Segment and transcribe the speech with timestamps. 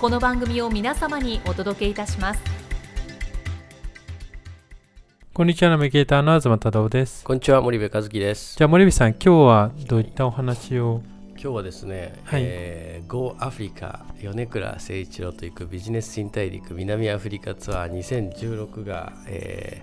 [0.00, 2.40] この番組を皆様にお届けいたします。
[5.34, 7.24] こんにちはナビゲーターの東忠夫です。
[7.24, 8.56] こんにちは森部和樹です。
[8.56, 11.02] じゃあ森部さん今日はどういったお話を？
[11.30, 12.42] 今日はですね、はい。
[12.44, 19.82] えー、Go アフリカ米倉誠一郎と行くビジネス新大陸南アフリカツアー2016が、え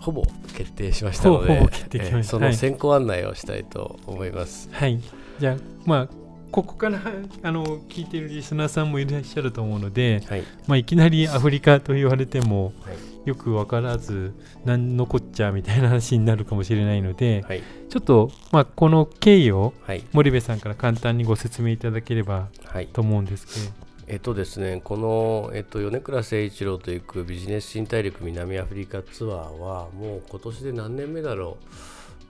[0.00, 4.68] ー、ほぼ決定しましたのでほぼ決定しましたえーその先行案内をしたいと思います。
[4.70, 5.00] はい。
[5.38, 5.56] じゃあ
[5.86, 6.23] まあ
[6.54, 7.00] ここから
[7.42, 13.28] あの聞いているリスナーさんもいらっしゃると思うので、はい、まあ、いきなりアフリカと言われてもはい。
[13.28, 17.62] よく分からず何のこっちゃみたいな話になるかもしれないので、はい。
[17.88, 20.04] ちょっと、まあ、この経緯をはい。
[20.12, 22.86] 森部さんから簡単にご説明いただければはい。
[22.86, 23.74] と思うんですけど。
[24.06, 31.66] えっとですね、この、えっと、米倉誠一郎と行くビジネス新大陸南アフリカツアーはもう今年で何年目だろう、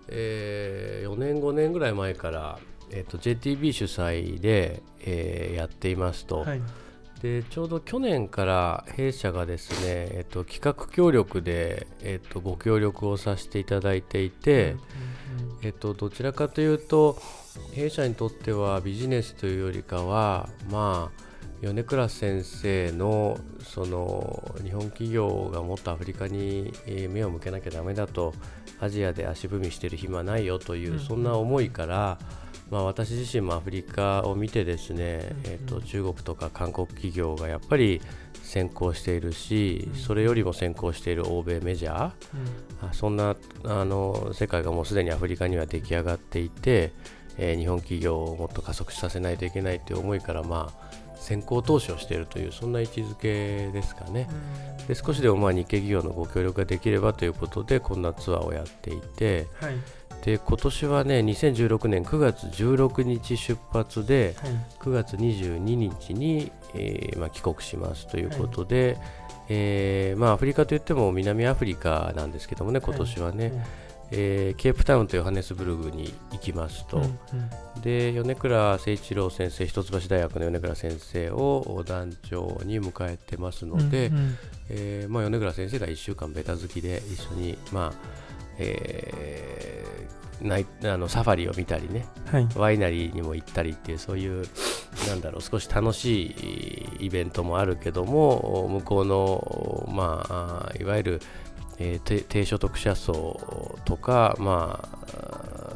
[0.09, 2.59] えー4年5年ぐらい前から、
[2.91, 6.63] えっと、JTB 主催で、えーやっていますと、はい。
[7.23, 14.77] でちょうど去年から弊社がですね、えっと、企画協力で、えっと、ご協力をさせていただいていて、
[15.63, 17.17] えっと、どちらかというと
[17.73, 21.25] 弊社にとってはビジネスというよりかはまあ
[21.63, 28.35] 米倉先生のその日本企業がもっとアフリカにえー目を向けなきゃダメだと
[28.81, 31.01] アジアで足踏みしてる暇はないよという、うん。
[31.01, 32.19] そんな思いから、
[32.71, 38.01] まあ、私自身もアフリカを見てですね、うんえっと中国とか韓国企業がやっぱり
[38.43, 39.99] 先行しているし、うん。
[39.99, 42.11] それよりも先行している欧米メジャー、
[42.83, 46.93] あそんなあの世界がもうすでにアフリカには出来上がっていて、
[47.39, 54.29] えー日本企業をもっと加速させないといけないという思いから、まあ、先行投資をしているというそんな位置づけですかね。
[54.87, 59.75] で少しでもまあ日系企業のご協力ができればということでこんなツアーをやっていてはい
[60.25, 64.53] で今年はね2016年9月16日出発ではい。
[64.81, 68.99] 9月22日に、えーまあ、帰国しますということで、
[69.49, 73.53] えーまあ、アフリカといっても南アフリカなんですけどもね今年はね、
[74.11, 77.07] えーケープタウンとヨハネスブルグに行きますと、うんう
[77.79, 77.83] ん。
[77.83, 84.39] で米倉誠一郎先生一橋大学の米倉先生を団長に迎えてますので、うんうん。
[84.71, 88.24] えーまあ、米倉先生が1週間ベタ好きで一緒に、まあ
[88.59, 89.75] えー
[90.43, 94.47] ナイあのサファリを見たりねはいワイナリーにも行ったりっていうそういう
[95.09, 96.27] なんだろう少し楽し
[97.01, 101.21] いイベントもあるけども向こうの、まあ、あいわゆる、
[101.79, 104.89] えー低低所得者層とか、ま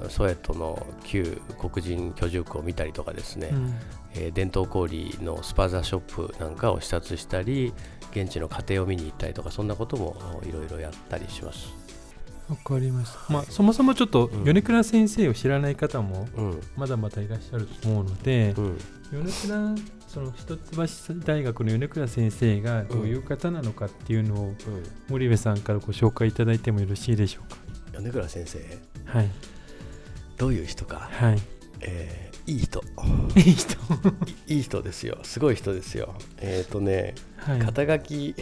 [0.04, 3.74] あ、ソエトの旧黒人居住区を見たりとかですね、うん
[4.14, 4.88] えー伝統小売
[5.22, 7.72] のスパザショップなんかを視察したり
[8.10, 11.88] 現地の家庭を見に行ったりとかそんなこともいろいろやったりします。
[12.48, 13.32] わかりました。
[13.32, 14.44] まあ、そもそもちょっとうん。
[14.44, 16.60] 米倉先生を知らない方もうん。
[16.76, 18.78] まだまだいらっしゃると思うので、うん。
[19.12, 19.74] 米倉
[20.06, 24.54] その一橋大学の米倉先生がどういう方なのかっていうのを
[25.08, 28.00] 森部さんからご紹介いただいてもよろしいでしょうか？
[28.00, 28.58] 米倉先生？
[29.04, 29.30] はい。
[30.38, 31.38] どういう人か、はい。
[31.80, 32.82] えー いい人。
[33.36, 33.74] いい人。
[33.74, 33.76] い
[34.56, 35.18] いい人ですよ。
[35.22, 36.14] すごい人ですよ。
[36.38, 37.58] えっ、とねはい。
[37.58, 38.34] 肩書き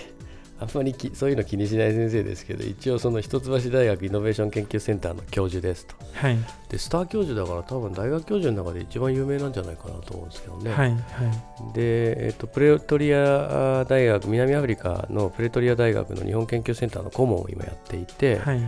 [0.58, 5.94] あんまりきそういうの気にしない先生ですけど一応その一橋大学イノベーション研究センターの教授ですと。
[6.14, 6.38] はい。
[6.70, 10.90] でスター教授だから多分大学教授の中で一番有名なんじゃないかなと思うんですけどね、はい。
[10.90, 11.00] はい
[11.74, 18.60] で、えっとプレトリア大学南アフリカのプレトリア大学の日本研究センターの顧問を今やっていて、はい。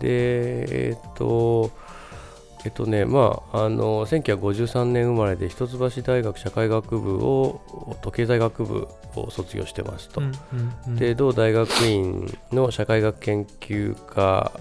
[0.00, 1.70] でえっと
[2.64, 10.96] えっとねまああの1953年生まれで一橋大学社会学部をと経済学部を卒業してますと、うんうんうん。
[10.96, 14.52] で同大学院の社会学研究科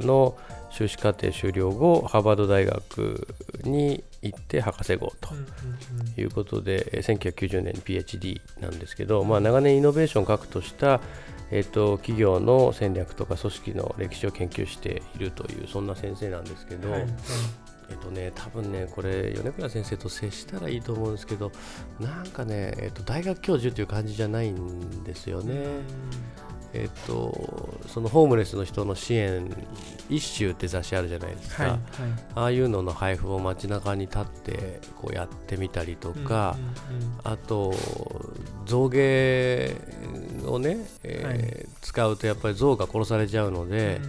[0.00, 0.36] の
[0.70, 3.28] 修士課程修了後ハーバード大学
[3.62, 11.00] に、行って博士号とうんうんいうことで、えー1990年に PhD なんですけど、まあ、長年イノベーションを核とした、
[11.50, 17.00] えっと企業の戦略とか組織の歴史を研究しているというそんな先生なんですけど、はい。
[17.02, 17.10] はい
[17.90, 21.52] えっとね、多分ね、これ、米倉先生と接したらいいと思うんですけど、
[22.00, 25.64] なんかね、えっと、大学教授という感じじゃないんですよね。
[26.72, 29.48] えっと、そのホームレスの人の支援、
[30.08, 31.80] 一周って雑誌あるじゃないですか、はいはい。
[32.34, 36.56] ああいうのの配布を街中に立ってこうやってみたりとか、
[36.90, 37.72] うんうんうんあと、
[38.66, 38.96] 象牙
[40.46, 44.00] をね、えー使うとやっぱり象が殺されちゃうので、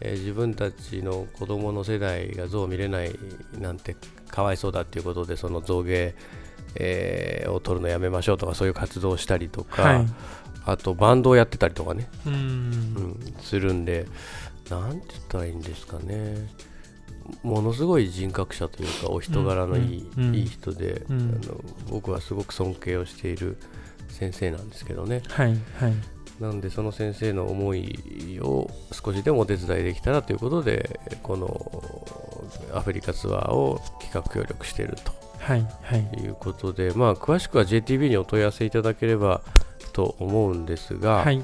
[0.00, 3.12] えー自分たちの子供の世代が象を見れない
[3.58, 3.96] なんて
[4.28, 6.12] かわいそうだっていうことでその象牙、
[6.76, 10.06] えーを取るのやめましょうとかそういう活動をしたりとか、はい。
[10.66, 12.34] あとバンドをやってたりとかね、うん。
[12.34, 14.06] うん、するんで
[14.70, 16.48] なんて言ったらいいんですかね。
[17.42, 20.24] ものすごい人格者というかお人柄のいい,、うん。
[20.24, 20.34] うん。
[20.34, 21.40] いい人で、うん。
[21.42, 21.60] あの
[21.90, 23.58] 僕はすごく尊敬をしている
[24.14, 25.22] 先生なんですけどね。
[25.28, 25.94] はいはい。
[26.40, 31.72] なんでその先生の思いを少しでもお手伝いできたらということでこの
[32.74, 34.96] アフリカツアーを企画協力している
[35.38, 36.04] はいはい。
[36.12, 39.42] ということで、まあ、詳しくは JTB にお問い合わせいただければ
[39.92, 41.42] と思うんですが、はい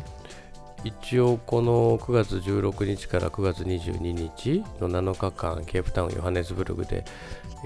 [0.84, 7.04] 一応この9月16日から9月22日の7日間ケープタウンヨハネスブルグで、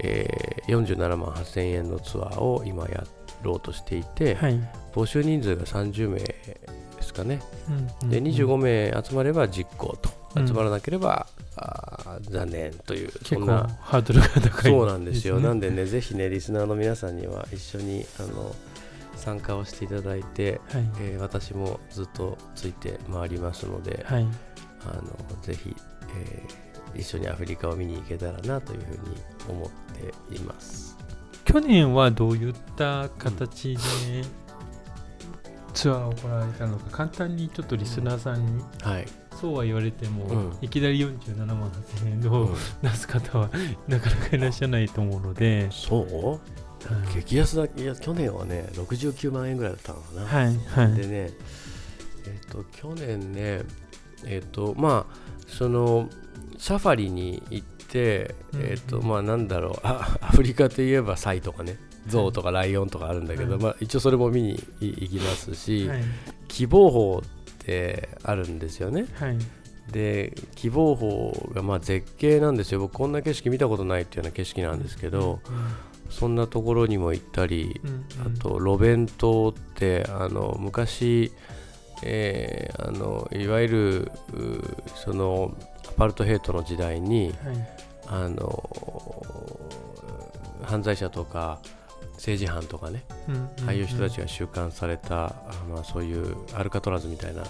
[0.03, 3.03] えー47万8000円のツアーを今や
[3.43, 4.59] ろうとしていて、はい。
[4.93, 6.57] 募集人数が30名で
[7.01, 7.39] すかね。
[8.01, 10.47] うんで25名集まれば実行と、うん。
[10.47, 13.69] 集まらなければあー残念というそんな。
[13.79, 18.55] ハードルが高いそうなんですよ、ねなんでねぜひねリスナーの皆さんには一緒にあの
[19.15, 20.89] 参加をしていただいて、はい。
[20.99, 24.27] えー私もずっとついて回りますので、はい。
[24.87, 25.03] あの
[25.41, 25.75] ぜひ、
[26.17, 26.65] えー
[26.97, 29.17] 一緒にアフリカを見に行けたらなというふうに
[29.49, 29.69] 思っ
[30.29, 30.95] ています。
[31.43, 33.81] 去年はどういった形で
[35.73, 39.05] ツアーを行われたのか簡単にちょっとリスナーさんにはい、
[39.39, 40.57] そうは言われても、うん。
[40.61, 42.55] いきなり47万8000円をうん。
[42.81, 43.49] 出す方は
[43.89, 46.29] なかなかいらっしゃらないと思うので、そう？
[46.29, 46.39] はい
[47.13, 50.25] 激安だいや去年はね69万円ぐらいだったのかな。
[50.25, 50.93] はいはい。
[50.95, 51.31] でね、
[52.27, 53.61] えっ、と、去年ね、
[54.25, 55.15] えっ、と、まあ、
[55.47, 56.09] その、
[56.57, 58.61] サファリに行って、うん。
[58.61, 61.77] えっ、と、まあ、なんだろうあ、 アフリカといえばサイとかね、
[62.07, 63.63] ゾウとかライオンとかあるんだけど、はい。
[63.63, 66.03] まあ、一応それも見に行きますし、はい。
[66.47, 69.05] 希望法ってあるんですよね。
[69.13, 69.37] はい。
[69.91, 72.79] で、希望法がまあ絶景なんですよ。
[72.79, 75.39] 僕、こんな景色見たことないっていうような景色なんですけど、
[76.09, 77.93] そんなところにも行ったり、うんう
[78.29, 78.37] ん。
[78.37, 81.31] あとロベン島ってあの昔、
[82.03, 84.61] えーあのいわゆるう
[84.95, 85.55] その
[85.87, 87.67] アパルトヘイトの時代にはい。
[88.07, 88.69] あの
[90.63, 91.59] 犯罪者とか
[92.13, 95.33] 政治犯とかね、うんうんああいう人たちが収監された、あ
[95.69, 97.43] まあ、そういうアルカトラズみたいな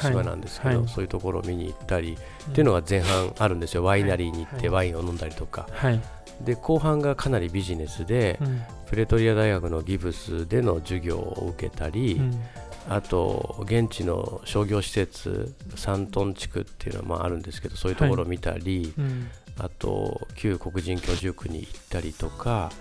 [0.00, 0.88] 島なんですけど、はい。
[0.88, 2.16] そういうところを見に行ったり、
[2.50, 3.84] っていうのが前半あるんですよ。
[3.84, 4.68] ワイナリーに行ってはい。
[4.68, 6.00] ワインを飲んだりとか、はい、
[6.44, 8.62] で後半がかなりビジネスで、うん。
[8.86, 12.42] プレトリア大学のギブスでの授業を受けたり、うん。
[12.88, 19.28] あと現地の商業施設サントン地区っていうのはまああるんですけどそういうところを見たり、うん。
[19.58, 22.72] あと旧黒人居住区に行ったりとか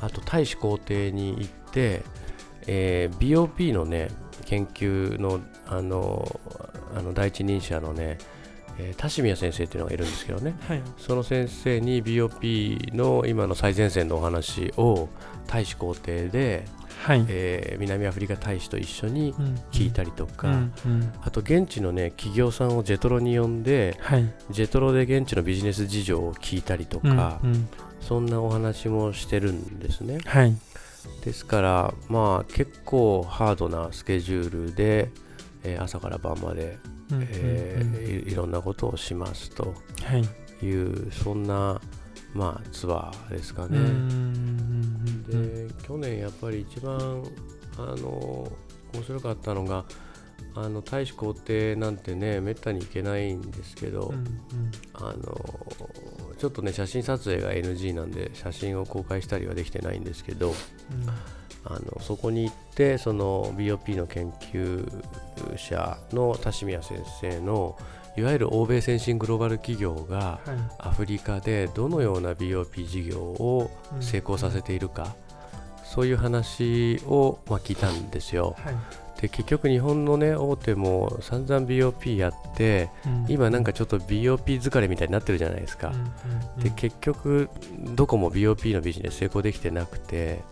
[0.00, 2.02] あと大使公邸に行って、
[2.66, 4.08] えー BOP のね
[4.44, 6.40] 研究のあの
[6.96, 8.18] あの第一人者のね、
[8.78, 10.54] えー田島先生っていうのがいるんですけどね。
[10.66, 10.82] はい。
[10.96, 15.08] その先生に BOP の今の最前線のお話を
[15.46, 16.64] 大使公邸で、
[17.02, 17.24] はい。
[17.28, 21.12] えー南アフリカ大使と一緒にうん聞いたりとか、うんうん。
[21.22, 24.24] あと現地のね企業さんをジェトロに呼んではい。
[24.50, 27.68] ジェトロで現地のビジネス事情を聞いたりとうんか、うん。
[28.00, 30.18] そんなお話もしてるんですね。
[30.24, 30.54] はい。
[31.24, 35.10] ですからまあ結構ハードなスケジュールで、
[35.64, 39.74] えー朝から晩まで、うんえいいろんなことをしますと。
[40.04, 40.28] はい。
[40.64, 41.80] いうそんな
[42.34, 43.78] まあツアーですかね、
[45.28, 47.24] で去年やっぱり一番
[47.78, 48.50] あの
[48.92, 49.84] 面白かったのが
[50.54, 54.24] あの大使公邸なんてねめったに行けないんですけど、うん
[54.94, 55.36] あの
[56.38, 60.54] ちょっとね写真撮影が NG なんで写真を公開したりはできてないんですけど
[61.70, 64.90] あのそこに行ってその BOP の研究
[65.56, 67.76] 者の田島先生の
[68.16, 70.58] いわゆる欧米先進グローバル企業がはい。
[70.78, 73.70] アフリカでどのような BOP 事業を
[74.00, 75.14] 成功させているか、
[75.84, 78.56] そういう話を、まあ、聞いたんですよ。
[78.58, 78.74] はい。
[79.20, 82.88] で結局日本のね大手も散々 BOP やって
[83.28, 85.92] 今なんかちょっと BOP 疲れみたいになってるじゃないですか、
[86.58, 87.50] で結局
[87.94, 90.42] どこも BOP のビジネス成功できてなくて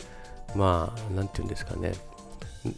[0.57, 1.93] まあなんていうんですかね。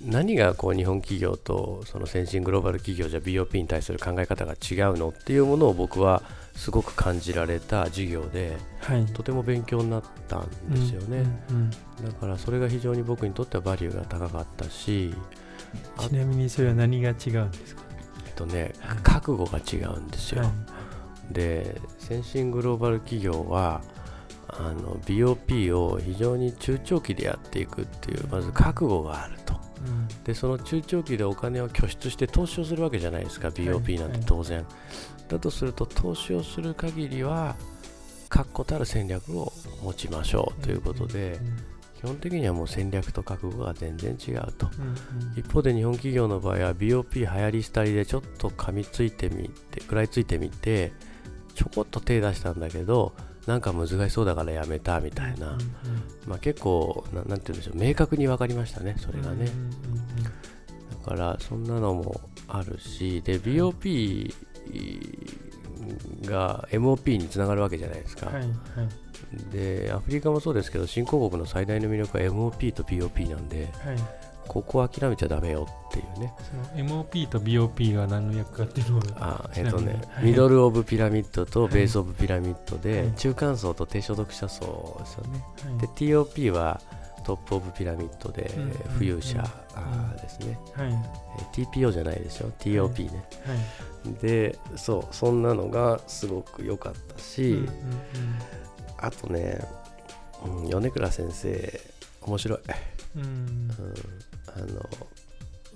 [0.04, 6.22] 何がこう日本企業とその先進グローバル企業じゃ BOP に対する考え方が違うのっていうものを僕は
[6.54, 11.70] すごく感じられた授業で、はい、とても勉強になったんですよね、うんうん
[12.00, 15.14] うん、だからそれが非常に僕にとってはバリューが高かったし
[16.00, 17.82] ちなみにそれは何が違うんですか？
[18.26, 20.50] えっとね、はい、覚悟が違うんですよ、は
[21.30, 23.80] い、で先進グローバル企業は
[24.48, 29.54] あの BOP を非常に中長期でやっていくっていうまず覚悟があると、
[29.86, 34.66] うん、でその中長期でお金を拠出して投資をするわけじゃないですか BOP なんて当然、はい。
[34.66, 37.56] はい、だとすると投資をする限りは
[38.28, 39.52] 確固たる戦略を
[39.82, 41.40] 持ちましょうということで、
[41.98, 50.92] 基本的にはもう戦略と覚悟が全然違うと、うんうん、一方で日本企業の場合は BOP 流行り廃りでちょっと噛みついてみて食らいついてみて
[51.54, 53.14] ちょこっと手出したんだけど
[53.48, 55.56] なんか難しそうだからやめたみたいな、
[56.26, 59.48] まあ、結構ななんて言うんでしょう明確に分かりましたねそれがね、
[61.02, 64.34] だからそんなのもあるしで BOP
[66.26, 68.48] が MOP につながるわけじゃないですか、はいはい。
[69.50, 73.96] でアフリカもそうですけど新興国の最大の魅力は MOP と BOP なんで、はい、
[74.48, 76.32] ここは諦めちゃだめよっていうね。
[76.74, 85.44] その MOP と BOP が何の役かっていうのあえっ、ー、とね、はい、ミドル・オブ・ピラミッドとベース・オブ・ピラミッドで、はい、中間層と低所得者層ですよね、
[85.80, 86.80] で TOP は
[87.24, 89.44] トップ・オブ・ピラミッドで、うん、富裕者、
[89.76, 90.92] うん、ですね、はい、
[91.52, 93.24] TPO じゃないでしょ TOP ね、
[94.04, 97.68] はい、でそうそんなのがすごく良かったし、
[98.96, 99.60] あとね、
[100.44, 101.80] うん、米倉先生
[102.22, 102.58] 面白い、
[103.16, 103.70] うん、うん、
[104.46, 104.88] あの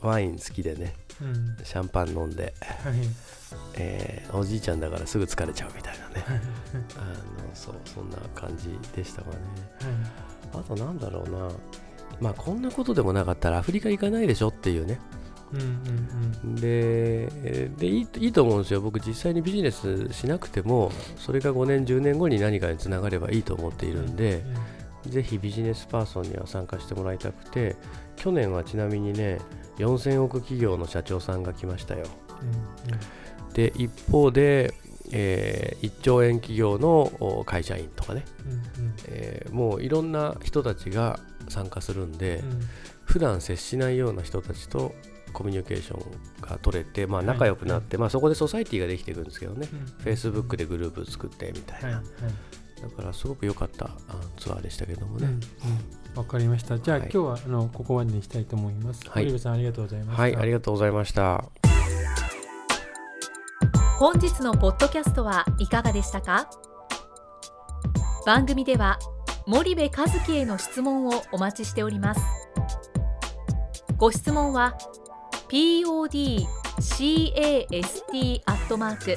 [0.00, 2.94] ワイン好きでね、うん、シャンパン飲んで、はい、
[3.75, 6.25] えー、おじいちゃんだからすぐ疲れちゃうみたいなね。
[6.96, 9.37] あのそうそんな感じでしたかね、
[10.52, 11.49] はい、あとなんだろうな。
[12.20, 15.00] まあこんなことでもなかったらアフリカ行かないでしょっていうね。
[16.61, 17.28] で
[17.76, 24.42] でいいいいと思うんですよ、僕、実際にビジネスしなくても、それが5年、10年後に何かにつながればいいと思っているんで、
[25.06, 27.76] ぜひビジネスパーソンには参加してもらいたくて、
[28.16, 29.38] 去年はちなみにね、
[29.78, 32.06] 4000億企業の社長さんが来ましたよ。
[33.54, 34.75] で一方で、
[35.11, 42.61] えー、1兆円企業の会社員とかね、うんうん、えー、もういろんな人たちが参加するんで、うん、
[43.04, 44.94] 普段接しないような人たちと
[45.32, 49.66] コミュニケーションが取れて、まあ、仲良くなって、はい、まあ、そこでソサイティができていくんですけどね、
[49.99, 52.04] フェイスブックでグループ作ってみたいな、はいはい、
[52.82, 53.90] だからすごく良かった
[54.38, 55.26] ツアーでしたけどもね。
[56.16, 56.78] わ、うん、かりました。
[56.78, 59.08] じゃあ、今日はあのここまでにしたいと思います。
[59.08, 60.22] はい、さんありがとうございました。
[60.22, 61.44] はい、ありがとうございました。
[63.98, 66.50] 本日のポッドキャストはいかがでしたか？
[68.26, 68.98] 番組では
[69.46, 72.20] 森部和樹への質問をお待ちしております
[73.96, 74.76] ご質問は
[75.48, 76.46] podcast
[78.46, 79.16] アットマーク